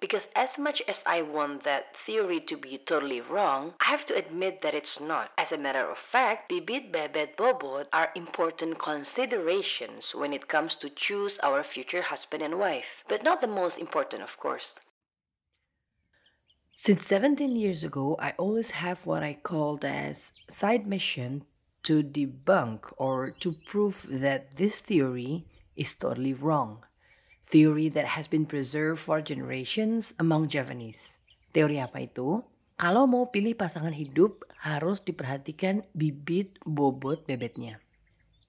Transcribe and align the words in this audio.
Because 0.00 0.26
as 0.34 0.58
much 0.58 0.82
as 0.86 1.00
I 1.06 1.22
want 1.22 1.64
that 1.64 1.96
theory 2.04 2.40
to 2.40 2.56
be 2.56 2.78
totally 2.78 3.20
wrong, 3.20 3.74
I 3.80 3.86
have 3.86 4.04
to 4.06 4.14
admit 4.14 4.60
that 4.62 4.74
it's 4.74 5.00
not. 5.00 5.30
As 5.38 5.52
a 5.52 5.58
matter 5.58 5.90
of 5.90 5.98
fact, 5.98 6.48
bibit, 6.48 6.92
bebet, 6.92 7.36
bobot 7.36 7.86
are 7.92 8.12
important 8.14 8.78
considerations 8.78 10.14
when 10.14 10.32
it 10.32 10.48
comes 10.48 10.74
to 10.76 10.90
choose 10.90 11.38
our 11.42 11.64
future 11.64 12.02
husband 12.02 12.42
and 12.42 12.58
wife. 12.58 13.04
But 13.08 13.22
not 13.24 13.40
the 13.40 13.46
most 13.46 13.78
important, 13.78 14.22
of 14.22 14.36
course. 14.38 14.74
Since 16.74 17.06
17 17.06 17.56
years 17.56 17.82
ago, 17.82 18.16
I 18.20 18.32
always 18.36 18.72
have 18.72 19.06
what 19.06 19.22
I 19.22 19.32
called 19.32 19.82
as 19.82 20.32
side 20.48 20.86
mission 20.86 21.46
to 21.84 22.02
debunk 22.02 22.92
or 22.98 23.30
to 23.40 23.52
prove 23.52 24.06
that 24.10 24.56
this 24.56 24.78
theory 24.80 25.46
is 25.74 25.96
totally 25.96 26.34
wrong. 26.34 26.84
Theory 27.46 27.86
that 27.94 28.18
has 28.18 28.26
been 28.26 28.42
preserved 28.42 28.98
for 28.98 29.22
generations 29.22 30.18
among 30.18 30.50
Javanese. 30.50 31.14
Teori 31.54 31.78
apa 31.78 32.02
itu? 32.02 32.42
Kalau 32.74 33.06
mau 33.06 33.30
pilih 33.30 33.54
pasangan 33.54 33.94
hidup, 33.94 34.42
harus 34.66 34.98
diperhatikan 35.06 35.86
bibit 35.94 36.58
bobot 36.66 37.22
bebetnya. 37.22 37.78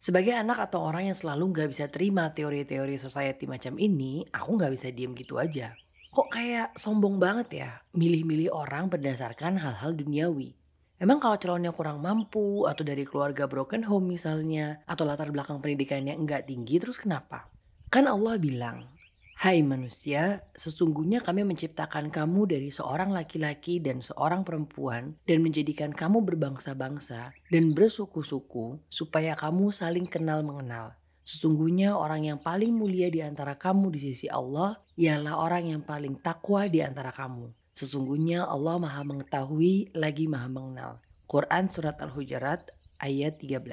Sebagai 0.02 0.34
anak 0.34 0.58
atau 0.66 0.82
orang 0.82 1.14
yang 1.14 1.18
selalu 1.18 1.46
nggak 1.54 1.70
bisa 1.70 1.86
terima 1.94 2.34
teori-teori 2.34 2.98
society 2.98 3.46
macam 3.46 3.78
ini, 3.78 4.26
aku 4.34 4.58
nggak 4.58 4.74
bisa 4.74 4.90
diem 4.90 5.14
gitu 5.14 5.38
aja. 5.38 5.77
Kok 6.10 6.34
kayak 6.34 6.74
sombong 6.74 7.22
banget 7.22 7.50
ya, 7.54 7.70
milih-milih 7.94 8.50
orang 8.50 8.90
berdasarkan 8.90 9.62
hal-hal 9.62 9.94
duniawi. 9.94 10.58
Emang 10.98 11.22
kalau 11.22 11.38
calonnya 11.38 11.70
kurang 11.70 12.02
mampu, 12.02 12.66
atau 12.66 12.82
dari 12.82 13.05
keluarga 13.05 13.46
broken 13.46 13.86
home 13.86 14.18
misalnya, 14.18 14.82
atau 14.90 15.05
latar 15.05 15.30
belakang 15.30 15.62
pendidikannya 15.62 16.18
enggak 16.18 16.50
tinggi, 16.50 16.82
terus 16.82 16.98
kenapa? 16.98 17.54
Kan 17.88 18.04
Allah 18.04 18.36
bilang, 18.36 18.84
Hai 19.40 19.64
manusia, 19.64 20.44
sesungguhnya 20.59 21.23
kami 21.23 21.48
menciptakan 21.48 22.12
kamu 22.12 22.52
dari 22.52 22.68
seorang 22.68 23.16
laki-laki 23.16 23.80
dan 23.80 24.04
seorang 24.04 24.44
perempuan 24.44 25.16
dan 25.23 25.40
menjadikan 25.40 25.96
kamu 25.96 26.26
berbangsa-bangsa 26.26 27.32
dan 27.48 27.71
bersuku-suku 27.71 28.84
supaya 28.91 29.40
kamu 29.40 29.71
saling 29.71 30.04
kenal 30.04 30.43
mengenal. 30.43 30.99
Sesungguhnya 31.24 31.96
orang 31.96 32.27
yang 32.27 32.40
paling 32.43 32.76
mulia 32.76 33.08
di 33.08 33.24
antara 33.24 33.55
kamu 33.55 33.96
di 33.96 34.12
sisi 34.12 34.27
Allah 34.27 34.84
ialah 34.99 35.40
orang 35.40 35.71
yang 35.71 35.82
paling 35.85 36.20
takwa 36.20 36.68
di 36.68 36.84
antara 36.84 37.15
kamu. 37.15 37.55
Sesungguhnya 37.71 38.43
Allah 38.43 38.84
maha 38.84 39.05
mengetahui 39.08 39.96
lagi 39.96 40.27
maha 40.27 40.52
mengenal. 40.52 40.91
Quran 41.24 41.71
Surat 41.71 41.96
Al-Hujarat 42.04 42.68
ayat 42.99 43.40
13. 43.40 43.63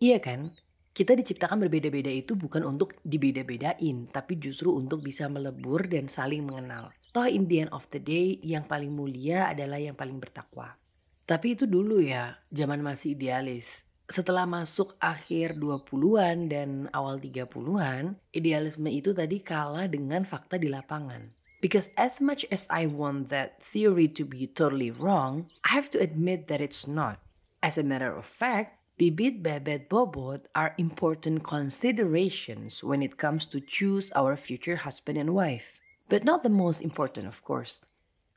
Iya 0.00 0.18
kan? 0.24 0.56
Kita 0.92 1.16
diciptakan 1.16 1.56
berbeda-beda 1.56 2.12
itu 2.12 2.36
bukan 2.36 2.68
untuk 2.68 3.00
dibeda-bedain, 3.00 4.12
tapi 4.12 4.36
justru 4.36 4.76
untuk 4.76 5.00
bisa 5.00 5.24
melebur 5.24 5.88
dan 5.88 6.12
saling 6.12 6.44
mengenal. 6.44 6.92
Toh 7.16 7.24
in 7.24 7.48
the 7.48 7.64
end 7.64 7.72
of 7.72 7.88
the 7.88 7.96
day, 7.96 8.36
yang 8.44 8.68
paling 8.68 8.92
mulia 8.92 9.48
adalah 9.48 9.80
yang 9.80 9.96
paling 9.96 10.20
bertakwa. 10.20 10.76
Tapi 11.24 11.56
itu 11.56 11.64
dulu 11.64 12.04
ya, 12.04 12.36
zaman 12.52 12.84
masih 12.84 13.16
idealis. 13.16 13.88
Setelah 14.04 14.44
masuk 14.44 14.92
akhir 15.00 15.56
20-an 15.56 16.52
dan 16.52 16.70
awal 16.92 17.16
30-an, 17.16 18.20
idealisme 18.36 18.92
itu 18.92 19.16
tadi 19.16 19.40
kalah 19.40 19.88
dengan 19.88 20.28
fakta 20.28 20.60
di 20.60 20.68
lapangan. 20.68 21.32
Because 21.64 21.88
as 21.96 22.20
much 22.20 22.44
as 22.52 22.68
I 22.68 22.84
want 22.84 23.32
that 23.32 23.64
theory 23.64 24.12
to 24.18 24.28
be 24.28 24.44
totally 24.44 24.92
wrong, 24.92 25.48
I 25.64 25.72
have 25.72 25.88
to 25.96 26.02
admit 26.04 26.52
that 26.52 26.60
it's 26.60 26.84
not. 26.84 27.16
As 27.64 27.80
a 27.80 27.86
matter 27.86 28.12
of 28.12 28.28
fact, 28.28 28.81
bibit, 29.00 29.42
bebet, 29.42 29.88
bobot 29.88 30.46
are 30.52 30.76
important 30.76 31.42
considerations 31.42 32.84
when 32.84 33.00
it 33.00 33.16
comes 33.16 33.44
to 33.48 33.58
choose 33.60 34.12
our 34.12 34.36
future 34.36 34.84
husband 34.84 35.16
and 35.16 35.32
wife. 35.32 35.78
But 36.08 36.24
not 36.24 36.44
the 36.44 36.52
most 36.52 36.84
important 36.84 37.28
of 37.30 37.40
course. 37.40 37.88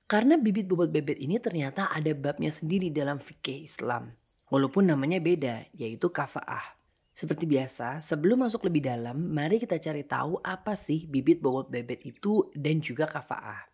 Karena 0.06 0.38
bibit, 0.38 0.70
bobot, 0.70 0.94
bebet 0.94 1.18
ini 1.18 1.42
ternyata 1.42 1.90
ada 1.90 2.14
babnya 2.14 2.54
sendiri 2.54 2.94
dalam 2.94 3.18
fikih 3.18 3.66
Islam. 3.66 4.14
Walaupun 4.54 4.86
namanya 4.86 5.18
beda, 5.18 5.66
yaitu 5.74 6.14
kafa'ah. 6.14 6.78
Seperti 7.16 7.48
biasa, 7.50 8.04
sebelum 8.04 8.46
masuk 8.46 8.68
lebih 8.70 8.86
dalam, 8.86 9.18
mari 9.32 9.58
kita 9.58 9.80
cari 9.80 10.04
tahu 10.06 10.38
apa 10.46 10.78
sih 10.78 11.10
bibit, 11.10 11.42
bobot, 11.42 11.72
bebet 11.72 12.06
itu 12.06 12.54
dan 12.54 12.78
juga 12.84 13.10
kafa'ah. 13.10 13.66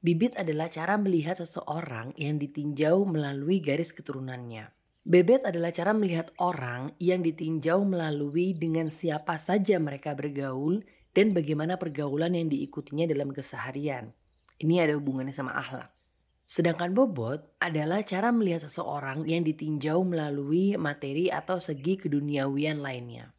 Bibit 0.00 0.32
adalah 0.40 0.72
cara 0.72 0.96
melihat 0.96 1.36
seseorang 1.36 2.16
yang 2.16 2.40
ditinjau 2.40 3.04
melalui 3.04 3.60
garis 3.60 3.92
keturunannya. 3.92 4.79
Bebet 5.00 5.48
adalah 5.48 5.72
cara 5.72 5.96
melihat 5.96 6.28
orang 6.36 6.92
yang 7.00 7.24
ditinjau 7.24 7.88
melalui 7.88 8.52
dengan 8.52 8.92
siapa 8.92 9.40
saja 9.40 9.80
mereka 9.80 10.12
bergaul 10.12 10.84
dan 11.16 11.32
bagaimana 11.32 11.80
pergaulan 11.80 12.36
yang 12.36 12.52
diikutinya 12.52 13.08
dalam 13.08 13.32
keseharian. 13.32 14.12
Ini 14.60 14.84
ada 14.84 15.00
hubungannya 15.00 15.32
sama 15.32 15.56
akhlak. 15.56 15.88
Sedangkan 16.44 16.92
bobot 16.92 17.46
adalah 17.62 18.04
cara 18.04 18.28
melihat 18.28 18.66
seseorang 18.68 19.24
yang 19.24 19.40
ditinjau 19.40 20.04
melalui 20.04 20.76
materi 20.76 21.32
atau 21.32 21.62
segi 21.62 21.96
keduniawian 21.96 22.82
lainnya. 22.82 23.32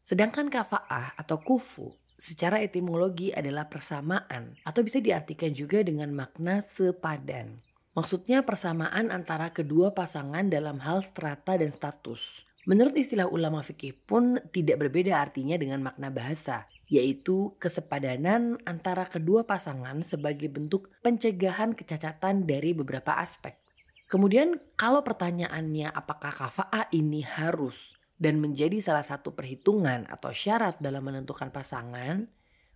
Sedangkan 0.00 0.48
kafa'ah 0.48 1.18
atau 1.18 1.42
kufu 1.42 1.92
secara 2.16 2.62
etimologi 2.62 3.34
adalah 3.34 3.66
persamaan 3.66 4.56
atau 4.62 4.80
bisa 4.80 5.02
diartikan 5.02 5.50
juga 5.50 5.82
dengan 5.82 6.14
makna 6.14 6.62
sepadan. 6.62 7.71
Maksudnya 7.92 8.40
persamaan 8.40 9.12
antara 9.12 9.52
kedua 9.52 9.92
pasangan 9.92 10.48
dalam 10.48 10.80
hal 10.80 11.04
strata 11.04 11.60
dan 11.60 11.68
status. 11.68 12.40
Menurut 12.64 12.96
istilah 12.96 13.28
ulama 13.28 13.60
fikih 13.60 13.92
pun 14.06 14.40
tidak 14.48 14.80
berbeda 14.86 15.18
artinya 15.18 15.60
dengan 15.60 15.84
makna 15.84 16.08
bahasa, 16.08 16.70
yaitu 16.88 17.52
kesepadanan 17.60 18.56
antara 18.64 19.04
kedua 19.10 19.44
pasangan 19.44 20.00
sebagai 20.06 20.48
bentuk 20.48 20.88
pencegahan 21.04 21.76
kecacatan 21.76 22.48
dari 22.48 22.72
beberapa 22.72 23.18
aspek. 23.18 23.60
Kemudian 24.08 24.60
kalau 24.76 25.00
pertanyaannya 25.00 25.88
apakah 25.88 26.32
kafa'ah 26.32 26.92
ini 26.92 27.24
harus 27.24 27.96
dan 28.20 28.38
menjadi 28.38 28.76
salah 28.78 29.04
satu 29.04 29.32
perhitungan 29.32 30.04
atau 30.04 30.30
syarat 30.36 30.76
dalam 30.84 31.00
menentukan 31.02 31.48
pasangan, 31.48 32.28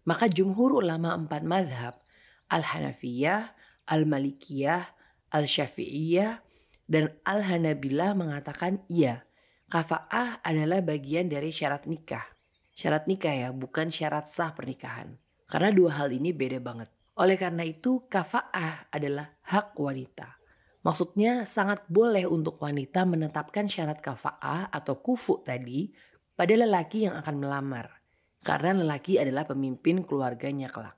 maka 0.09 0.27
jumhur 0.33 0.81
ulama 0.81 1.12
empat 1.12 1.44
mazhab, 1.44 1.94
Al-Hanafiyah, 2.48 3.53
Al-Malikiyah, 3.84 4.95
Al-Syafi'iyah, 5.34 6.47
dan 6.87 7.14
Al-Hanabilah 7.26 8.14
mengatakan 8.14 8.87
iya. 8.87 9.26
Kafa'ah 9.66 10.47
adalah 10.47 10.78
bagian 10.78 11.26
dari 11.26 11.50
syarat 11.50 11.91
nikah. 11.91 12.22
Syarat 12.70 13.10
nikah 13.10 13.34
ya, 13.34 13.48
bukan 13.50 13.91
syarat 13.91 14.31
sah 14.31 14.54
pernikahan. 14.54 15.19
Karena 15.50 15.75
dua 15.75 15.98
hal 15.98 16.15
ini 16.15 16.31
beda 16.31 16.62
banget. 16.62 16.86
Oleh 17.19 17.34
karena 17.34 17.66
itu, 17.66 18.06
kafa'ah 18.06 18.94
adalah 18.94 19.34
hak 19.42 19.75
wanita. 19.75 20.38
Maksudnya 20.86 21.42
sangat 21.42 21.82
boleh 21.91 22.31
untuk 22.31 22.62
wanita 22.62 23.03
menetapkan 23.03 23.66
syarat 23.66 23.98
kafa'ah 23.98 24.70
atau 24.70 25.03
kufu 25.03 25.42
tadi 25.42 25.91
pada 26.38 26.54
lelaki 26.54 27.10
yang 27.10 27.19
akan 27.19 27.42
melamar. 27.42 27.91
Karena 28.47 28.86
lelaki 28.86 29.19
adalah 29.19 29.50
pemimpin 29.50 30.06
keluarganya 30.06 30.70
kelak. 30.70 30.94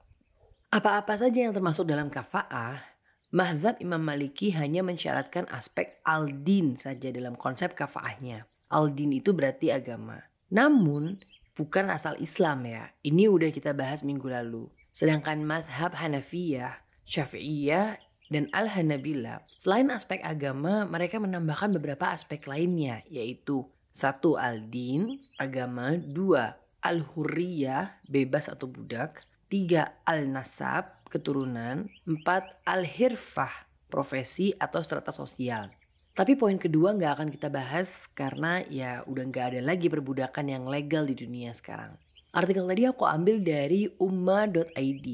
Apa-apa 0.68 1.16
saja 1.16 1.48
yang 1.48 1.56
termasuk 1.56 1.88
dalam 1.88 2.12
kafa'ah 2.12 2.97
Mazhab 3.28 3.76
Imam 3.84 4.00
Maliki 4.00 4.56
hanya 4.56 4.80
mensyaratkan 4.80 5.44
aspek 5.52 6.00
al-din 6.00 6.80
saja 6.80 7.12
dalam 7.12 7.36
konsep 7.36 7.76
kafaahnya. 7.76 8.48
Al-din 8.72 9.20
itu 9.20 9.36
berarti 9.36 9.68
agama. 9.68 10.24
Namun, 10.48 11.20
bukan 11.52 11.92
asal 11.92 12.16
Islam 12.24 12.64
ya. 12.64 12.88
Ini 13.04 13.28
udah 13.28 13.52
kita 13.52 13.76
bahas 13.76 14.00
minggu 14.00 14.32
lalu. 14.32 14.72
Sedangkan 14.96 15.44
mazhab 15.44 15.92
Hanafiyah, 16.00 16.80
Syafi'iyah, 17.04 18.00
dan 18.32 18.48
Al-Hanabila, 18.52 19.44
selain 19.60 19.92
aspek 19.92 20.24
agama, 20.24 20.88
mereka 20.88 21.20
menambahkan 21.20 21.72
beberapa 21.76 22.12
aspek 22.12 22.44
lainnya, 22.48 23.04
yaitu 23.08 23.68
satu 23.92 24.40
al-din, 24.40 25.20
agama, 25.36 25.96
dua 26.00 26.60
al-hurriyah, 26.80 28.04
bebas 28.08 28.48
atau 28.52 28.68
budak, 28.68 29.24
tiga 29.48 30.00
al-nasab, 30.04 30.97
keturunan, 31.08 31.88
empat 32.04 32.62
al-hirfah, 32.68 33.68
profesi 33.88 34.52
atau 34.56 34.84
strata 34.84 35.10
sosial. 35.10 35.72
Tapi 36.12 36.34
poin 36.34 36.58
kedua 36.58 36.98
nggak 36.98 37.12
akan 37.14 37.28
kita 37.30 37.46
bahas 37.46 38.10
karena 38.10 38.58
ya 38.66 39.06
udah 39.06 39.24
nggak 39.30 39.46
ada 39.54 39.60
lagi 39.62 39.86
perbudakan 39.86 40.50
yang 40.50 40.64
legal 40.66 41.06
di 41.06 41.14
dunia 41.14 41.54
sekarang. 41.54 41.94
Artikel 42.34 42.66
tadi 42.68 42.84
aku 42.84 43.06
ambil 43.06 43.40
dari 43.40 43.88
umma.id. 43.96 45.06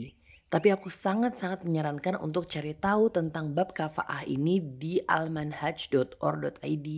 Tapi 0.49 0.69
aku 0.71 0.89
sangat-sangat 0.89 1.67
menyarankan 1.67 2.17
untuk 2.23 2.47
cari 2.47 2.73
tahu 2.79 3.11
tentang 3.11 3.53
bab 3.53 3.75
kafaah 3.75 4.25
ini 4.25 4.63
di 4.63 5.03
almanhaj.or.id, 5.05 6.89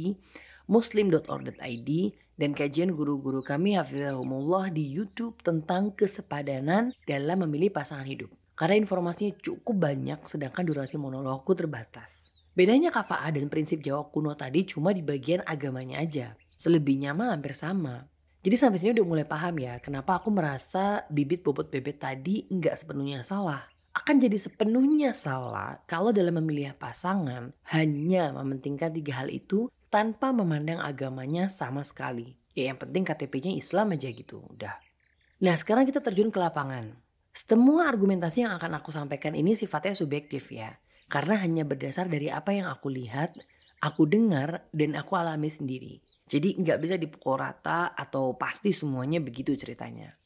muslim.or.id, 0.69 1.91
dan 2.37 2.51
kajian 2.53 2.93
guru-guru 2.93 3.41
kami 3.41 3.75
hafizahumullah 3.81 4.71
di 4.71 4.85
YouTube 4.87 5.41
tentang 5.41 5.91
kesepadanan 5.97 6.93
dalam 7.09 7.43
memilih 7.49 7.73
pasangan 7.73 8.05
hidup. 8.07 8.29
Karena 8.57 8.81
informasinya 8.81 9.37
cukup 9.37 9.77
banyak 9.77 10.25
sedangkan 10.25 10.65
durasi 10.65 10.97
monologku 10.97 11.53
terbatas. 11.53 12.33
Bedanya 12.57 12.89
kafa'ah 12.89 13.29
dan 13.37 13.53
prinsip 13.53 13.85
jawab 13.85 14.09
kuno 14.09 14.33
tadi 14.33 14.65
cuma 14.65 14.97
di 14.97 15.05
bagian 15.05 15.45
agamanya 15.45 16.01
aja. 16.01 16.41
Selebihnya 16.57 17.13
mah 17.13 17.37
hampir 17.37 17.53
sama. 17.53 18.09
Jadi 18.41 18.57
sampai 18.57 18.81
sini 18.81 18.97
udah 18.97 19.05
mulai 19.05 19.27
paham 19.29 19.61
ya 19.61 19.77
kenapa 19.77 20.17
aku 20.17 20.33
merasa 20.33 21.05
bibit 21.13 21.45
bobot 21.45 21.69
bebet 21.69 22.01
tadi 22.01 22.49
nggak 22.49 22.81
sepenuhnya 22.81 23.21
salah. 23.21 23.69
akan 23.97 24.21
jadi 24.21 24.37
sepenuhnya 24.37 25.17
salah 25.17 25.81
kalau 25.89 26.13
dalam 26.13 26.37
memilih 26.37 26.77
pasangan 26.77 27.57
hanya 27.73 28.29
mementingkan 28.37 28.93
tiga 28.93 29.25
hal 29.25 29.33
itu 29.33 29.73
tanpa 29.89 30.37
memandang 30.37 30.77
agamanya 30.85 31.49
sama 31.49 31.81
sekali. 31.81 32.37
Ya 32.53 32.73
yang 32.73 32.77
penting 32.77 33.09
KTP-nya 33.09 33.57
Islam 33.57 33.97
aja 33.97 34.09
gitu, 34.13 34.45
udah. 34.53 34.77
Nah 35.41 35.57
sekarang 35.57 35.89
kita 35.89 36.05
terjun 36.05 36.29
ke 36.29 36.37
lapangan. 36.37 36.93
Semua 37.37 37.93
argumentasi 37.93 38.49
yang 38.49 38.57
akan 38.57 38.81
aku 38.81 38.97
sampaikan 38.97 39.37
ini 39.37 39.53
sifatnya 39.53 39.93
subjektif 39.93 40.49
ya. 40.49 40.81
Karena 41.05 41.37
hanya 41.45 41.69
berdasar 41.69 42.09
dari 42.09 42.33
apa 42.33 42.57
yang 42.57 42.65
aku 42.65 42.89
lihat, 42.89 43.37
aku 43.85 44.09
dengar, 44.09 44.65
dan 44.73 44.97
aku 44.97 45.21
alami 45.21 45.53
sendiri. 45.53 46.01
Jadi 46.25 46.57
nggak 46.57 46.79
bisa 46.81 46.97
dipukul 46.97 47.37
rata 47.37 47.93
atau 47.93 48.41
pasti 48.41 48.73
semuanya 48.73 49.21
begitu 49.21 49.53
ceritanya. 49.53 50.17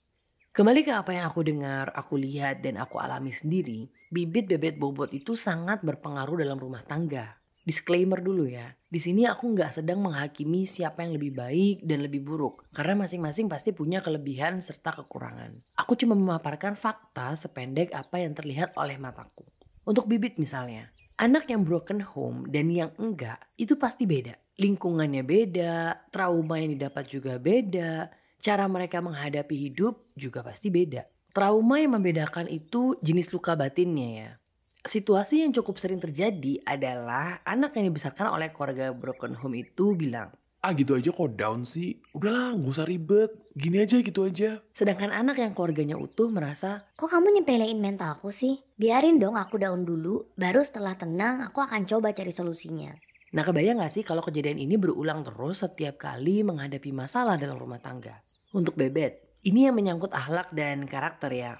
Kembali 0.55 0.87
ke 0.87 0.95
apa 0.95 1.11
yang 1.11 1.27
aku 1.27 1.43
dengar, 1.43 1.91
aku 1.99 2.15
lihat, 2.15 2.63
dan 2.63 2.79
aku 2.79 3.03
alami 3.03 3.35
sendiri, 3.35 3.91
bibit 4.07 4.47
bebet 4.47 4.79
bobot 4.79 5.11
itu 5.11 5.35
sangat 5.35 5.83
berpengaruh 5.83 6.39
dalam 6.39 6.63
rumah 6.63 6.87
tangga. 6.87 7.40
Disclaimer 7.71 8.19
dulu 8.19 8.51
ya, 8.51 8.75
di 8.91 8.99
sini 8.99 9.31
aku 9.31 9.55
nggak 9.55 9.79
sedang 9.79 10.03
menghakimi 10.03 10.67
siapa 10.67 11.07
yang 11.07 11.15
lebih 11.15 11.39
baik 11.39 11.87
dan 11.87 12.03
lebih 12.03 12.19
buruk, 12.19 12.67
karena 12.75 13.07
masing-masing 13.07 13.47
pasti 13.47 13.71
punya 13.71 14.03
kelebihan 14.03 14.59
serta 14.59 14.91
kekurangan. 14.91 15.55
Aku 15.79 15.95
cuma 15.95 16.19
memaparkan 16.19 16.75
fakta 16.75 17.31
sependek 17.39 17.95
apa 17.95 18.19
yang 18.19 18.35
terlihat 18.35 18.75
oleh 18.75 18.99
mataku. 18.99 19.47
Untuk 19.87 20.11
bibit 20.11 20.35
misalnya, 20.43 20.91
anak 21.15 21.47
yang 21.47 21.63
broken 21.63 22.03
home 22.03 22.51
dan 22.51 22.75
yang 22.75 22.91
enggak 22.99 23.39
itu 23.55 23.79
pasti 23.79 24.03
beda. 24.03 24.35
Lingkungannya 24.59 25.23
beda, 25.23 26.11
trauma 26.11 26.59
yang 26.59 26.75
didapat 26.75 27.07
juga 27.07 27.39
beda, 27.39 28.11
cara 28.43 28.67
mereka 28.67 28.99
menghadapi 28.99 29.71
hidup 29.71 30.11
juga 30.19 30.43
pasti 30.43 30.75
beda. 30.75 31.07
Trauma 31.31 31.79
yang 31.79 31.95
membedakan 31.95 32.51
itu 32.51 32.99
jenis 32.99 33.31
luka 33.31 33.55
batinnya 33.55 34.09
ya 34.11 34.40
situasi 34.85 35.45
yang 35.45 35.53
cukup 35.53 35.77
sering 35.77 36.01
terjadi 36.01 36.63
adalah 36.65 37.45
anak 37.45 37.77
yang 37.77 37.93
dibesarkan 37.93 38.33
oleh 38.33 38.49
keluarga 38.49 38.93
broken 38.95 39.37
home 39.37 39.61
itu 39.61 39.93
bilang, 39.93 40.33
ah 40.61 40.73
gitu 40.77 40.97
aja 40.97 41.11
kok 41.13 41.37
down 41.37 41.65
sih. 41.65 41.97
Udahlah 42.13 42.57
gak 42.57 42.73
usah 42.73 42.87
ribet, 42.89 43.33
gini 43.57 43.81
aja 43.81 44.01
gitu 44.01 44.25
aja. 44.25 44.61
Sedangkan 44.73 45.13
anak 45.13 45.41
yang 45.41 45.53
keluarganya 45.53 45.97
utuh 45.97 46.29
merasa, 46.33 46.89
kok 46.97 47.09
kamu 47.13 47.41
nyepelein 47.41 47.81
mentalku 47.81 48.33
sih? 48.33 48.61
Biarin 48.77 49.21
dong 49.21 49.37
aku 49.37 49.61
down 49.61 49.85
dulu, 49.85 50.33
baru 50.37 50.65
setelah 50.65 50.97
tenang 50.97 51.45
aku 51.45 51.61
akan 51.61 51.85
coba 51.89 52.13
cari 52.13 52.33
solusinya. 52.33 52.93
Nah 53.31 53.47
kebayang 53.47 53.79
gak 53.81 53.93
sih 53.93 54.05
kalau 54.05 54.25
kejadian 54.25 54.59
ini 54.59 54.75
berulang 54.81 55.23
terus 55.23 55.63
setiap 55.63 56.01
kali 56.01 56.43
menghadapi 56.43 56.91
masalah 56.91 57.37
dalam 57.37 57.57
rumah 57.57 57.79
tangga? 57.79 58.21
Untuk 58.51 58.75
bebet, 58.75 59.23
ini 59.47 59.71
yang 59.71 59.79
menyangkut 59.79 60.11
akhlak 60.11 60.51
dan 60.51 60.85
karakter 60.91 61.31
ya. 61.31 61.53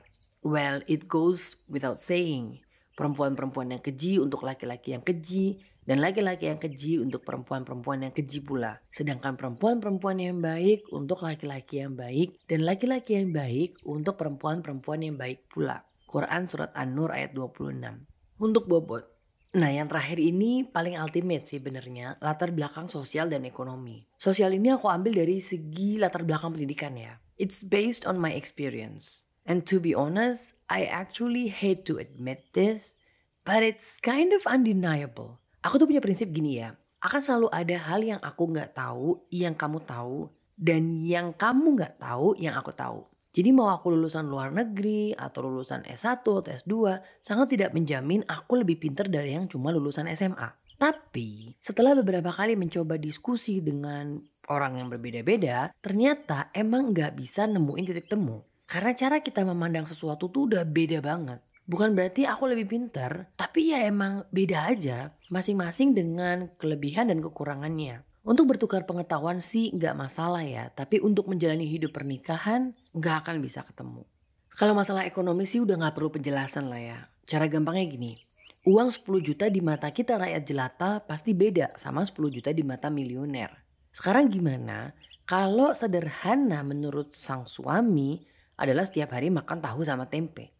Well, 0.43 0.83
it 0.89 1.07
goes 1.07 1.61
without 1.69 2.01
saying 2.03 2.65
perempuan-perempuan 3.01 3.73
yang 3.73 3.81
keji 3.81 4.21
untuk 4.21 4.45
laki-laki 4.45 4.93
yang 4.93 5.01
keji, 5.01 5.57
dan 5.89 6.05
laki-laki 6.05 6.53
yang 6.53 6.61
keji 6.61 7.01
untuk 7.01 7.25
perempuan-perempuan 7.25 8.05
yang 8.05 8.13
keji 8.13 8.45
pula. 8.45 8.77
Sedangkan 8.93 9.41
perempuan-perempuan 9.41 10.21
yang 10.21 10.37
baik 10.45 10.85
untuk 10.93 11.25
laki-laki 11.25 11.81
yang 11.81 11.97
baik, 11.97 12.37
dan 12.45 12.69
laki-laki 12.69 13.17
yang 13.17 13.33
baik 13.33 13.81
untuk 13.89 14.21
perempuan-perempuan 14.21 15.01
yang 15.01 15.17
baik 15.17 15.49
pula. 15.49 15.81
Quran 16.05 16.45
Surat 16.45 16.77
An-Nur 16.77 17.09
ayat 17.17 17.33
26. 17.33 18.05
Untuk 18.37 18.69
bobot, 18.69 19.09
Nah 19.51 19.67
yang 19.67 19.91
terakhir 19.91 20.23
ini 20.23 20.63
paling 20.63 20.95
ultimate 20.95 21.43
sih 21.51 21.59
benernya 21.59 22.15
latar 22.23 22.55
belakang 22.55 22.87
sosial 22.87 23.27
dan 23.27 23.43
ekonomi. 23.43 24.07
Sosial 24.15 24.55
ini 24.55 24.71
aku 24.71 24.87
ambil 24.87 25.11
dari 25.11 25.43
segi 25.43 25.99
latar 25.99 26.23
belakang 26.23 26.55
pendidikan 26.55 26.95
ya. 26.95 27.19
It's 27.35 27.67
based 27.67 28.07
on 28.07 28.23
my 28.23 28.31
experience. 28.31 29.30
And 29.49 29.65
to 29.69 29.81
be 29.81 29.97
honest, 29.97 30.61
I 30.69 30.85
actually 30.87 31.49
hate 31.49 31.89
to 31.89 31.97
admit 31.97 32.53
this, 32.53 32.97
but 33.43 33.65
it's 33.65 33.97
kind 33.99 34.37
of 34.37 34.45
undeniable. 34.45 35.41
Aku 35.65 35.81
tuh 35.81 35.89
punya 35.89 36.01
prinsip 36.01 36.33
gini 36.33 36.61
ya, 36.61 36.77
akan 37.01 37.21
selalu 37.21 37.49
ada 37.53 37.77
hal 37.81 38.01
yang 38.05 38.21
aku 38.21 38.53
nggak 38.53 38.77
tahu, 38.77 39.25
yang 39.33 39.57
kamu 39.57 39.81
tahu, 39.85 40.29
dan 40.61 41.01
yang 41.01 41.33
kamu 41.33 41.81
nggak 41.81 41.97
tahu, 41.97 42.37
yang 42.37 42.53
aku 42.53 42.73
tahu. 42.77 43.09
Jadi 43.31 43.55
mau 43.55 43.71
aku 43.71 43.95
lulusan 43.95 44.27
luar 44.27 44.51
negeri 44.51 45.15
atau 45.15 45.47
lulusan 45.47 45.87
S1 45.87 46.27
atau 46.27 46.43
S2 46.43 46.75
sangat 47.23 47.55
tidak 47.55 47.71
menjamin 47.71 48.27
aku 48.27 48.59
lebih 48.59 48.83
pinter 48.83 49.07
dari 49.07 49.39
yang 49.39 49.47
cuma 49.47 49.71
lulusan 49.71 50.11
SMA. 50.19 50.51
Tapi 50.81 51.55
setelah 51.63 51.95
beberapa 51.95 52.35
kali 52.35 52.59
mencoba 52.59 52.99
diskusi 52.99 53.63
dengan 53.63 54.19
orang 54.51 54.83
yang 54.83 54.91
berbeda-beda, 54.91 55.71
ternyata 55.79 56.51
emang 56.51 56.91
nggak 56.91 57.15
bisa 57.15 57.47
nemuin 57.47 57.87
titik 57.87 58.11
temu. 58.11 58.50
Karena 58.71 58.95
cara 58.95 59.19
kita 59.19 59.43
memandang 59.43 59.91
sesuatu 59.91 60.31
tuh 60.31 60.47
udah 60.47 60.63
beda 60.63 61.03
banget. 61.03 61.43
Bukan 61.67 61.91
berarti 61.91 62.23
aku 62.23 62.47
lebih 62.47 62.71
pintar, 62.71 63.27
tapi 63.35 63.75
ya 63.75 63.83
emang 63.83 64.23
beda 64.31 64.71
aja. 64.71 65.11
Masing-masing 65.27 65.91
dengan 65.91 66.55
kelebihan 66.55 67.11
dan 67.11 67.19
kekurangannya. 67.19 68.07
Untuk 68.23 68.47
bertukar 68.47 68.87
pengetahuan 68.87 69.43
sih 69.43 69.75
nggak 69.75 69.99
masalah 69.99 70.47
ya, 70.47 70.71
tapi 70.71 71.03
untuk 71.03 71.27
menjalani 71.27 71.67
hidup 71.67 71.99
pernikahan 71.99 72.71
nggak 72.95 73.27
akan 73.27 73.43
bisa 73.43 73.67
ketemu. 73.67 74.07
Kalau 74.55 74.79
masalah 74.79 75.03
ekonomi 75.03 75.51
sih 75.51 75.59
udah 75.59 75.75
nggak 75.75 75.95
perlu 75.99 76.15
penjelasan 76.15 76.71
lah 76.71 76.79
ya. 76.79 76.99
Cara 77.27 77.51
gampangnya 77.51 77.91
gini, 77.91 78.23
uang 78.71 78.95
10 78.95 79.19
juta 79.19 79.51
di 79.51 79.59
mata 79.59 79.91
kita 79.91 80.15
rakyat 80.15 80.43
jelata 80.47 81.03
pasti 81.03 81.35
beda 81.35 81.75
sama 81.75 82.07
10 82.07 82.15
juta 82.31 82.55
di 82.55 82.63
mata 82.63 82.87
miliuner. 82.87 83.51
Sekarang 83.91 84.31
gimana 84.31 84.95
kalau 85.27 85.75
sederhana 85.75 86.63
menurut 86.63 87.19
sang 87.19 87.51
suami 87.51 88.31
adalah 88.61 88.85
setiap 88.85 89.17
hari 89.17 89.33
makan 89.33 89.65
tahu 89.65 89.81
sama 89.89 90.13
tempe. 90.13 90.53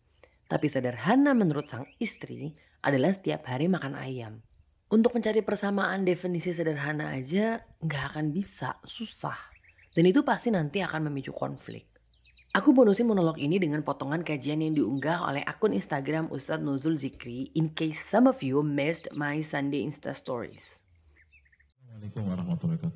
Tapi 0.49 0.67
sederhana 0.67 1.37
menurut 1.37 1.69
sang 1.69 1.85
istri 2.01 2.57
adalah 2.81 3.13
setiap 3.13 3.45
hari 3.45 3.69
makan 3.69 3.93
ayam. 3.93 4.41
Untuk 4.91 5.15
mencari 5.15 5.45
persamaan 5.45 6.03
definisi 6.03 6.51
sederhana 6.51 7.15
aja 7.15 7.63
nggak 7.79 8.05
akan 8.17 8.35
bisa, 8.35 8.81
susah. 8.83 9.37
Dan 9.95 10.09
itu 10.09 10.27
pasti 10.27 10.51
nanti 10.51 10.83
akan 10.83 11.07
memicu 11.07 11.31
konflik. 11.31 11.87
Aku 12.51 12.75
bonusin 12.75 13.07
monolog 13.07 13.39
ini 13.39 13.63
dengan 13.63 13.87
potongan 13.87 14.27
kajian 14.27 14.59
yang 14.59 14.75
diunggah 14.75 15.23
oleh 15.23 15.47
akun 15.47 15.71
Instagram 15.71 16.27
Ustadz 16.35 16.67
Nuzul 16.67 16.99
Zikri 16.99 17.55
in 17.55 17.71
case 17.71 18.03
some 18.03 18.27
of 18.27 18.43
you 18.43 18.59
missed 18.67 19.07
my 19.15 19.39
Sunday 19.39 19.87
Insta 19.87 20.11
Stories. 20.11 20.83
Assalamualaikum 21.87 22.27
warahmatullahi 22.27 22.79
wabarakatuh. 22.83 22.90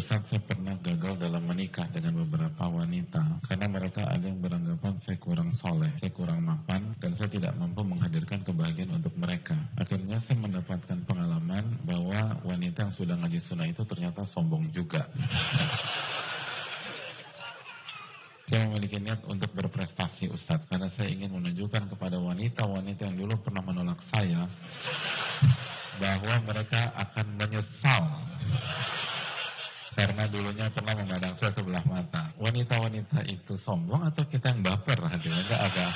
Ustaz, 0.00 0.24
saya 0.32 0.40
pernah 0.40 0.72
gagal 0.80 1.20
dalam 1.20 1.44
menikah 1.44 1.84
dengan 1.92 2.24
beberapa 2.24 2.72
wanita 2.72 3.20
karena 3.44 3.68
mereka 3.68 4.08
ada 4.08 4.24
yang 4.24 4.40
beranggapan 4.40 4.96
saya 5.04 5.20
kurang 5.20 5.52
soleh, 5.52 5.92
saya 6.00 6.08
kurang 6.16 6.40
mapan, 6.40 6.96
dan 7.04 7.12
saya 7.20 7.28
tidak 7.28 7.52
mampu 7.60 7.84
menghadirkan 7.84 8.40
kebahagiaan 8.40 8.96
untuk 8.96 9.12
mereka. 9.20 9.52
Akhirnya 9.76 10.16
saya 10.24 10.40
mendapatkan 10.40 11.04
pengalaman 11.04 11.84
bahwa 11.84 12.32
wanita 12.48 12.88
yang 12.88 12.94
sudah 12.96 13.12
ngaji 13.20 13.44
sunnah 13.44 13.68
itu 13.68 13.84
ternyata 13.84 14.24
sombong 14.24 14.72
juga. 14.72 15.04
Saya 18.48 18.72
memiliki 18.72 19.04
niat 19.04 19.20
untuk 19.28 19.52
berprestasi 19.52 20.32
Ustadz 20.32 20.64
karena 20.72 20.88
saya 20.96 21.12
ingin 21.12 21.28
menunjukkan 21.36 21.92
kepada 21.92 22.16
wanita-wanita 22.16 23.04
yang 23.04 23.20
dulu 23.20 23.36
pernah 23.44 23.60
menolak 23.60 24.00
saya 24.08 24.48
bahwa 26.00 26.40
mereka 26.48 26.88
akan 26.96 27.36
menyesal 27.36 28.04
karena 29.94 30.24
dulunya 30.30 30.66
pernah 30.70 30.94
memandang 30.94 31.34
saya 31.38 31.52
sebelah 31.54 31.84
mata. 31.86 32.30
Wanita-wanita 32.38 33.26
itu 33.26 33.58
sombong 33.58 34.06
atau 34.06 34.22
kita 34.26 34.54
yang 34.54 34.62
baper 34.62 34.98
hatinya 35.02 35.42
enggak 35.42 35.60
agak 35.70 35.92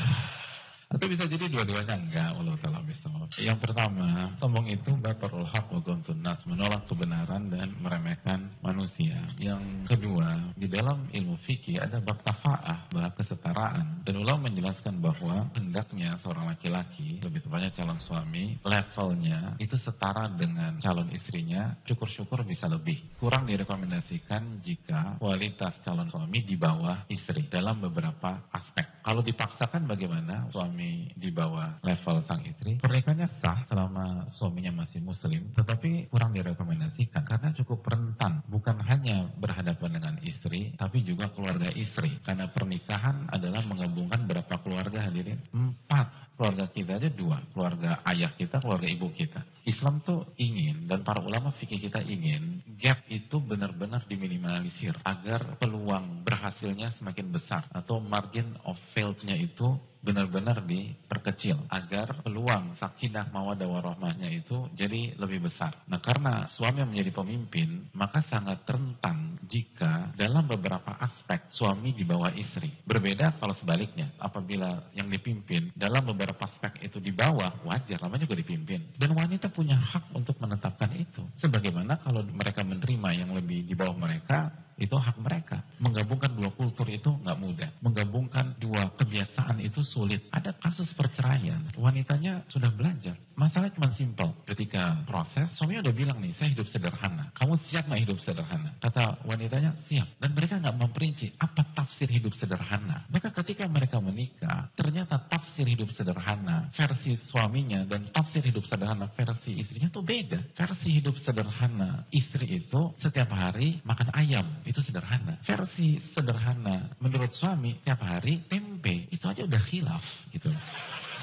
atau 0.95 1.07
bisa 1.11 1.25
jadi 1.27 1.51
dua-duanya 1.51 1.95
enggak 1.99 2.29
Allah 2.39 2.55
taala 2.63 2.81
bisa. 2.87 3.09
Yang 3.41 3.59
pertama, 3.65 4.35
sombong 4.39 4.67
itu 4.71 4.95
baparul 4.99 5.47
haq 5.49 5.71
wa 5.73 5.81
nas, 6.21 6.41
menolak 6.47 6.87
kebenaran 6.89 7.49
dan 7.51 7.75
meremehkan 7.81 8.53
manusia. 8.61 9.17
Yang 9.41 9.63
kedua, 9.89 10.55
di 10.55 10.69
dalam 10.71 11.09
ilmu 11.11 11.37
fikih 11.45 11.81
ada 11.81 12.01
bab 12.01 12.21
tafa'ah, 12.23 12.93
bab 12.93 13.13
kesetaraan. 13.17 14.05
Dan 14.05 14.21
ulama 14.21 14.49
menjelaskan 14.49 15.01
bahwa 15.01 15.49
hendaknya 15.57 16.21
seorang 16.21 16.51
laki-laki, 16.53 17.21
lebih 17.25 17.41
tepatnya 17.45 17.73
calon 17.73 17.99
suami, 18.01 18.61
levelnya 18.61 19.57
itu 19.59 19.77
setara 19.81 20.29
dengan 20.29 20.77
calon 20.79 21.09
istrinya, 21.13 21.75
syukur-syukur 21.89 22.45
bisa 22.45 22.69
lebih. 22.69 23.01
Kurang 23.17 23.49
direkomendasikan 23.49 24.61
jika 24.61 25.17
kualitas 25.17 25.81
calon 25.83 26.09
suami 26.13 26.45
di 26.45 26.57
bawah 26.57 27.09
istri 27.09 27.47
dalam 27.49 27.81
beberapa 27.81 28.49
aspek. 28.53 29.05
Kalau 29.05 29.21
dipaksakan 29.21 29.85
bagaimana 29.85 30.49
suami 30.49 31.13
di 31.13 31.29
bawah 31.29 31.81
level 31.85 32.25
sang 32.25 32.45
istri, 32.45 32.81
pernikahannya 33.15 33.29
sah 33.39 33.59
selama 33.71 34.07
suaminya 34.27 34.73
masih 34.83 34.99
muslim, 34.99 35.55
tetapi 35.55 36.11
kurang 36.11 36.35
direkomendasikan 36.35 37.23
karena 37.23 37.55
cukup 37.55 37.87
rentan, 37.87 38.43
bukan 38.51 38.83
hanya 38.83 39.31
berhadapan 39.39 39.91
dengan 39.95 40.15
istri, 40.27 40.75
tapi 40.75 41.07
juga 41.07 41.31
keluarga 41.31 41.71
istri. 41.71 42.19
Karena 42.27 42.51
pernikahan 42.51 43.31
adalah 43.31 43.63
menggabungkan 43.63 44.27
berapa 44.27 44.55
keluarga 44.67 45.07
hadirin? 45.07 45.39
Empat 45.55 46.35
keluarga 46.35 46.67
kita 46.67 46.99
aja 46.99 47.11
dua, 47.15 47.39
keluarga 47.55 48.03
ayah 48.11 48.35
kita, 48.35 48.59
keluarga 48.59 48.91
ibu 48.91 49.07
kita. 49.15 49.47
Islam 49.65 50.03
tuh 50.03 50.35
ingin 50.37 50.91
dan 50.91 51.07
para 51.07 51.23
ulama 51.23 51.55
fikih 51.57 51.89
kita 51.89 52.03
ingin 52.03 52.61
gap 52.83 53.01
itu 53.07 53.39
benar-benar 53.39 54.05
diminimalisir 54.11 54.99
agar 55.07 55.57
peluang 55.63 56.27
berhasilnya 56.27 56.91
semakin 56.99 57.31
besar 57.31 57.65
atau 57.71 58.03
margin 58.03 58.59
of 58.67 58.77
failnya 58.93 59.39
itu 59.39 59.79
benar-benar 60.05 60.61
diperkecil 60.69 61.65
agar 61.73 62.21
peluang 62.21 62.77
sakinah 62.77 63.33
mawadah 63.33 63.65
warahmahnya 63.65 64.29
itu 64.29 64.69
jadi 64.77 65.17
lebih 65.17 65.49
besar. 65.49 65.73
Nah 65.89 65.99
karena 66.05 66.45
suami 66.53 66.85
yang 66.85 66.93
menjadi 66.93 67.11
pemimpin 67.17 67.89
maka 67.97 68.21
sangat 68.29 68.63
rentan 68.69 69.41
jika 69.49 70.13
dalam 70.15 70.45
beberapa 70.45 70.93
aspek 71.01 71.49
suami 71.49 71.97
di 71.97 72.05
bawah 72.05 72.31
istri. 72.37 72.69
Berbeda 72.85 73.41
kalau 73.41 73.57
sebaliknya 73.57 74.13
apabila 74.21 74.93
yang 74.93 75.09
dipimpin 75.09 75.73
dalam 75.73 76.05
beberapa 76.13 76.45
aspek 76.45 76.85
itu 76.85 77.01
di 77.01 77.11
bawah 77.11 77.65
wajar 77.65 77.97
namanya 78.05 78.29
juga 78.29 78.45
dipimpin 78.45 78.93
dan 79.01 79.17
wanita 79.17 79.49
punya 79.49 79.81
hak 79.81 80.13
untuk 80.13 80.37
menetapkan 80.37 80.93
itu. 80.93 81.25
Sebagaimana 81.41 82.05
kalau 82.05 82.21
mereka 82.29 82.61
menerima 82.61 83.25
yang 83.25 83.31
lebih 83.33 83.65
di 83.65 83.73
bawah 83.73 83.97
mereka 83.97 84.53
itu 84.79 84.95
hak 84.95 85.17
mereka. 85.23 85.63
Menggabungkan 85.79 86.35
dua 86.35 86.51
kultur 86.55 86.87
itu 86.91 87.11
nggak 87.23 87.39
mudah. 87.39 87.71
Menggabungkan 87.83 88.59
dua 88.59 88.91
kebiasaan 88.99 89.63
itu 89.63 89.81
sulit. 89.87 90.27
Ada 90.35 90.55
kasus 90.59 90.91
perceraian, 90.95 91.63
wanitanya 91.79 92.43
sudah 92.51 92.71
belajar. 92.75 93.15
Masalah 93.35 93.71
cuma 93.75 93.91
simpel. 93.95 94.31
Ketika 94.47 95.03
proses, 95.07 95.51
suaminya 95.59 95.91
udah 95.91 95.95
bilang 95.95 96.19
nih, 96.23 96.35
saya 96.39 96.55
hidup 96.55 96.71
sederhana. 96.71 97.35
Kamu 97.35 97.59
siap 97.67 97.91
nggak 97.91 98.03
hidup 98.07 98.19
sederhana? 98.23 98.71
Kata 98.79 99.27
wanitanya, 99.27 99.75
siap. 99.91 100.07
Dan 100.23 100.31
mereka 100.39 100.63
nggak 100.63 100.77
memperinci 100.79 101.35
apa 101.39 101.67
tafsir 101.75 102.07
hidup 102.07 102.35
sederhana. 102.39 103.07
Maka 103.11 103.35
ketika 103.43 103.67
mereka 103.67 103.99
menikah, 103.99 104.71
ternyata 104.79 105.19
tafsir 105.27 105.67
hidup 105.67 105.91
sederhana 105.95 106.71
versi 106.75 107.19
suaminya 107.19 107.83
dan 107.87 108.07
tafsir 108.15 108.43
hidup 108.47 108.63
sederhana 108.71 109.11
versi 109.11 109.59
istrinya 109.59 109.91
tuh 109.91 110.07
beda. 110.07 110.55
Versi 110.55 111.03
hidup 111.03 111.19
sederhana 111.23 112.07
istri 112.15 112.63
itu 112.63 112.95
setiap 113.03 113.35
hari 113.35 113.83
makan 113.83 114.15
ayam 114.15 114.47
sederhana. 114.81 115.39
Versi 115.45 116.01
sederhana 116.15 116.91
menurut 116.99 117.31
suami 117.37 117.79
tiap 117.85 118.03
hari 118.03 118.43
tempe 118.49 119.07
itu 119.13 119.25
aja 119.29 119.45
udah 119.45 119.63
khilaf 119.69 120.05
gitu. 120.33 120.51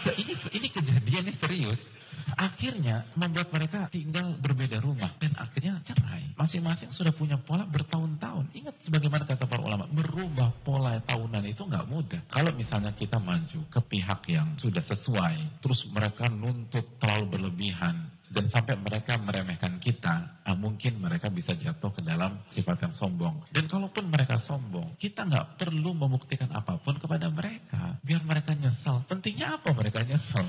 So, 0.02 0.10
ini 0.18 0.34
ini 0.56 0.68
kejadiannya 0.72 1.34
serius. 1.38 1.82
Akhirnya 2.36 3.08
membuat 3.16 3.50
mereka 3.56 3.88
tinggal 3.88 4.36
berbeda 4.40 4.84
rumah 4.84 5.16
dan 5.18 5.32
akhirnya 5.40 5.80
cerai. 5.88 6.36
Masing-masing 6.36 6.92
sudah 6.92 7.16
punya 7.16 7.40
pola 7.40 7.64
bertahun-tahun. 7.64 8.52
Ingat 8.52 8.76
sebagaimana 8.84 9.24
kata 9.24 9.48
para 9.48 9.64
ulama, 9.64 9.88
merubah 9.88 10.52
pola 10.64 11.00
tahunan 11.08 11.44
itu 11.48 11.64
nggak 11.64 11.88
mudah. 11.88 12.22
Kalau 12.28 12.52
misalnya 12.56 12.92
kita 12.94 13.18
maju 13.18 13.60
ke 13.72 13.80
pihak 13.88 14.22
yang 14.28 14.54
sudah 14.60 14.84
sesuai, 14.84 15.64
terus 15.64 15.88
mereka 15.88 16.28
nuntut 16.28 16.84
terlalu 17.00 17.40
berlebihan, 17.40 18.12
dan 18.32 18.48
sampai 18.48 18.80
mereka 18.80 19.20
meremehkan 19.20 19.76
kita, 19.84 20.44
nah 20.48 20.56
mungkin 20.56 21.04
mereka 21.04 21.28
bisa 21.28 21.52
jatuh 21.52 21.92
ke 21.92 22.00
dalam 22.00 22.40
sifat 22.56 22.80
yang 22.88 22.96
sombong. 22.96 23.44
Dan 23.52 23.68
kalaupun 23.68 24.08
mereka 24.08 24.40
sombong, 24.40 24.96
kita 24.96 25.28
nggak 25.28 25.60
perlu 25.60 25.92
membuktikan 25.92 26.48
apa 26.56 26.80
pun 26.80 26.96
kepada 26.96 27.28
mereka, 27.28 28.00
biar 28.00 28.24
mereka 28.24 28.56
nyesal. 28.56 29.04
Pentingnya 29.12 29.60
apa 29.60 29.76
mereka 29.76 30.00
nyesal? 30.08 30.48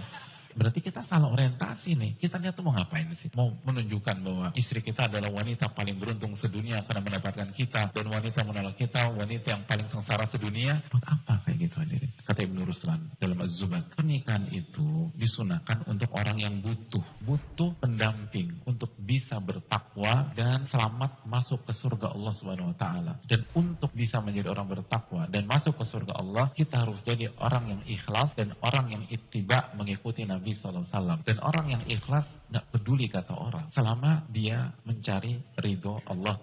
Berarti 0.56 0.80
kita 0.85 1.04
salah 1.09 1.32
orientasi 1.32 1.97
nih. 1.97 2.12
Kita 2.21 2.37
niat 2.37 2.56
tuh 2.56 2.64
mau 2.64 2.75
ngapain 2.76 3.09
sih? 3.21 3.32
Mau 3.32 3.56
menunjukkan 3.64 4.16
bahwa 4.21 4.47
istri 4.56 4.85
kita 4.85 5.09
adalah 5.09 5.32
wanita 5.32 5.73
paling 5.73 5.97
beruntung 5.97 6.37
sedunia 6.37 6.85
karena 6.85 7.00
mendapatkan 7.00 7.49
kita. 7.54 7.92
Dan 7.92 8.06
wanita 8.09 8.44
menolak 8.44 8.76
kita, 8.76 9.12
wanita 9.12 9.47
yang 9.59 9.62
paling 9.64 9.88
sengsara 9.88 10.28
sedunia. 10.28 10.80
Buat 10.92 11.04
apa 11.09 11.35
kayak 11.47 11.59
gitu 11.68 11.76
hadirin? 11.80 12.11
Kata 12.23 12.40
Ibn 12.44 12.59
Ruslan 12.64 13.00
dalam 13.18 13.38
Az-Zubat. 13.40 13.85
Pernikahan 13.97 14.47
itu 14.52 15.11
disunahkan 15.16 15.88
untuk 15.88 16.11
orang 16.14 16.38
yang 16.38 16.61
butuh. 16.61 17.02
Butuh 17.25 17.76
pendamping 17.80 18.62
untuk 18.68 18.92
bisa 19.00 19.40
bertakwa 19.40 20.30
dan 20.37 20.68
selamat 20.68 21.25
masuk 21.26 21.64
ke 21.66 21.73
surga 21.75 22.12
Allah 22.12 22.32
Subhanahu 22.37 22.73
wa 22.75 22.76
taala. 22.78 23.12
Dan 23.26 23.47
untuk 23.56 23.90
bisa 23.94 24.18
menjadi 24.21 24.50
orang 24.50 24.68
bertakwa 24.68 25.26
dan 25.30 25.47
masuk 25.47 25.78
ke 25.78 25.85
surga 25.87 26.14
Allah, 26.18 26.50
kita 26.54 26.82
harus 26.82 27.00
jadi 27.02 27.30
orang 27.38 27.78
yang 27.78 27.82
ikhlas 27.87 28.35
dan 28.35 28.54
orang 28.62 28.90
yang 28.90 29.04
ittiba 29.11 29.71
mengikuti 29.78 30.26
Nabi 30.26 30.41
Nabi 30.42 30.58
SAW. 30.58 31.22
Dan 31.22 31.38
orang 31.38 31.70
yang 31.70 31.82
ikhlas 31.87 32.26
nggak 32.50 32.75
peduli 32.75 33.06
kata 33.06 33.30
orang. 33.30 33.70
Selama 33.70 34.26
dia 34.26 34.75
mencari 34.82 35.38
ridho 35.62 36.02
Allah 36.11 36.34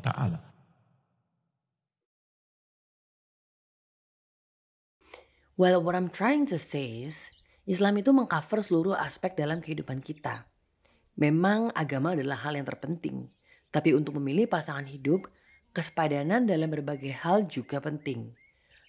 Taala. 0.00 0.40
Well, 5.60 5.84
what 5.84 5.92
I'm 5.92 6.08
trying 6.08 6.48
to 6.48 6.56
say 6.56 7.04
is, 7.04 7.28
Islam 7.68 8.00
itu 8.00 8.08
mengcover 8.16 8.64
seluruh 8.64 8.96
aspek 8.96 9.36
dalam 9.36 9.60
kehidupan 9.60 10.00
kita. 10.00 10.48
Memang 11.20 11.68
agama 11.76 12.16
adalah 12.16 12.40
hal 12.40 12.56
yang 12.56 12.64
terpenting. 12.64 13.28
Tapi 13.68 13.92
untuk 13.92 14.16
memilih 14.16 14.48
pasangan 14.48 14.88
hidup, 14.88 15.28
kesepadanan 15.76 16.48
dalam 16.48 16.72
berbagai 16.72 17.12
hal 17.20 17.44
juga 17.52 17.84
penting. 17.84 18.32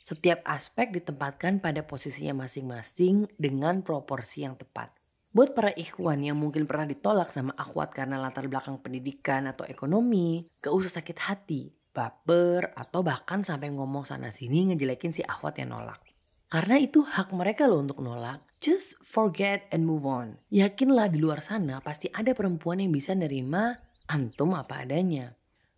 Setiap 0.03 0.43
aspek 0.43 0.91
ditempatkan 0.91 1.63
pada 1.63 1.87
posisinya 1.87 2.43
masing-masing 2.43 3.31
dengan 3.39 3.79
proporsi 3.87 4.43
yang 4.43 4.59
tepat. 4.59 4.91
Buat 5.31 5.55
para 5.55 5.71
ikhwan 5.71 6.19
yang 6.27 6.35
mungkin 6.35 6.67
pernah 6.67 6.83
ditolak 6.83 7.31
sama 7.31 7.55
akhwat 7.55 7.95
karena 7.95 8.19
latar 8.19 8.51
belakang 8.51 8.83
pendidikan 8.83 9.47
atau 9.47 9.63
ekonomi, 9.63 10.43
gak 10.59 10.75
usah 10.75 10.99
sakit 10.99 11.17
hati, 11.23 11.71
baper, 11.95 12.75
atau 12.75 12.99
bahkan 12.99 13.47
sampai 13.47 13.71
ngomong 13.71 14.03
sana 14.03 14.27
sini 14.27 14.75
ngejelekin 14.75 15.15
si 15.15 15.23
akhwat 15.23 15.63
yang 15.63 15.71
nolak. 15.71 16.03
Karena 16.51 16.77
itu 16.77 17.01
hak 17.01 17.31
mereka 17.31 17.65
loh 17.65 17.79
untuk 17.79 18.03
nolak. 18.03 18.43
Just 18.59 18.99
forget 19.07 19.71
and 19.71 19.87
move 19.87 20.03
on. 20.03 20.37
Yakinlah 20.51 21.09
di 21.09 21.17
luar 21.17 21.39
sana 21.39 21.79
pasti 21.79 22.11
ada 22.11 22.35
perempuan 22.35 22.83
yang 22.83 22.91
bisa 22.91 23.15
nerima 23.15 23.79
antum 24.11 24.51
apa 24.53 24.83
adanya. 24.83 25.33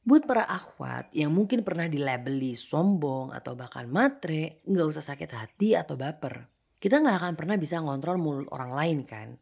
Buat 0.06 0.30
para 0.30 0.46
akhwat 0.46 1.10
yang 1.18 1.34
mungkin 1.34 1.66
pernah 1.66 1.90
dilabeli 1.90 2.54
sombong 2.54 3.34
atau 3.34 3.58
bahkan 3.58 3.90
matre, 3.90 4.62
nggak 4.70 4.86
usah 4.86 5.02
sakit 5.02 5.34
hati 5.34 5.74
atau 5.74 5.98
baper. 5.98 6.46
Kita 6.78 7.02
nggak 7.02 7.26
akan 7.26 7.34
pernah 7.34 7.58
bisa 7.58 7.82
ngontrol 7.82 8.22
mulut 8.22 8.46
orang 8.54 8.70
lain 8.70 9.00
kan. 9.02 9.34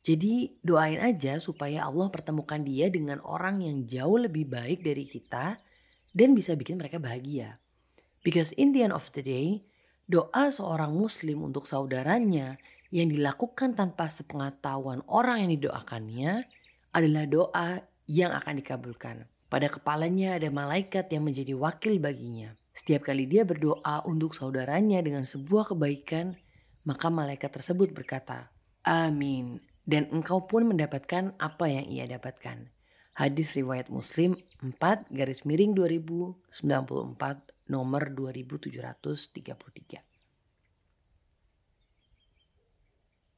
Jadi 0.00 0.56
doain 0.64 1.04
aja 1.04 1.36
supaya 1.36 1.84
Allah 1.84 2.08
pertemukan 2.08 2.64
dia 2.64 2.88
dengan 2.88 3.20
orang 3.28 3.60
yang 3.60 3.84
jauh 3.84 4.16
lebih 4.16 4.48
baik 4.48 4.80
dari 4.80 5.04
kita 5.04 5.60
dan 6.16 6.32
bisa 6.32 6.56
bikin 6.56 6.80
mereka 6.80 6.96
bahagia. 6.96 7.60
Because 8.24 8.56
in 8.56 8.72
the 8.72 8.88
end 8.88 8.96
of 8.96 9.04
the 9.12 9.20
day, 9.20 9.68
doa 10.08 10.48
seorang 10.48 10.96
muslim 10.96 11.44
untuk 11.44 11.68
saudaranya 11.68 12.56
yang 12.88 13.12
dilakukan 13.12 13.76
tanpa 13.76 14.08
sepengetahuan 14.08 15.04
orang 15.12 15.44
yang 15.44 15.60
didoakannya 15.60 16.48
adalah 16.96 17.24
doa 17.28 17.84
yang 18.08 18.32
akan 18.32 18.64
dikabulkan. 18.64 19.35
Pada 19.46 19.70
kepalanya 19.70 20.34
ada 20.34 20.50
malaikat 20.50 21.06
yang 21.14 21.22
menjadi 21.22 21.54
wakil 21.54 22.02
baginya. 22.02 22.58
Setiap 22.74 23.06
kali 23.06 23.30
dia 23.30 23.46
berdoa 23.46 24.02
untuk 24.02 24.34
saudaranya 24.34 24.98
dengan 25.00 25.22
sebuah 25.22 25.70
kebaikan, 25.70 26.34
maka 26.82 27.06
malaikat 27.08 27.54
tersebut 27.54 27.94
berkata, 27.94 28.50
Amin. 28.82 29.62
Dan 29.86 30.10
engkau 30.10 30.50
pun 30.50 30.66
mendapatkan 30.66 31.38
apa 31.38 31.70
yang 31.70 31.86
ia 31.86 32.10
dapatkan. 32.10 32.74
Hadis 33.16 33.54
riwayat 33.54 33.88
Muslim 33.88 34.34
4 34.60 35.14
garis 35.14 35.46
miring 35.46 35.78
2094 35.78 37.70
nomor 37.70 38.02
2733. 38.12 40.15